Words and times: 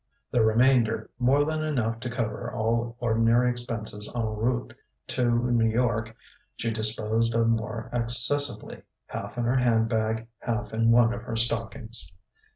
The 0.31 0.41
remainder, 0.41 1.11
more 1.19 1.45
than 1.45 1.61
enough 1.61 1.99
to 1.99 2.09
cover 2.09 2.51
all 2.51 2.95
ordinary 2.99 3.51
expenses 3.51 4.11
en 4.15 4.23
route 4.35 4.73
to 5.09 5.25
New 5.51 5.69
York, 5.69 6.15
she 6.55 6.71
disposed 6.71 7.35
of 7.35 7.47
more 7.49 7.87
accessibly, 7.93 8.81
half 9.05 9.37
in 9.37 9.43
her 9.43 9.57
handbag, 9.57 10.25
half 10.39 10.73
in 10.73 10.89
one 10.89 11.13
of 11.13 11.21
her 11.21 11.35
stockings. 11.35 12.11